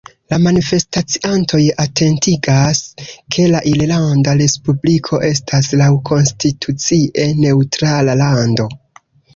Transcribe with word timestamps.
La 0.33 0.37
manifestaciantoj 0.43 1.59
atentigas, 1.83 2.81
ke 3.35 3.45
la 3.53 3.61
Irlanda 3.73 4.35
Respubliko 4.41 5.21
estas 5.31 5.71
laŭkonstitucie 5.85 7.31
neŭtrala 7.47 8.21
lando. 8.27 8.71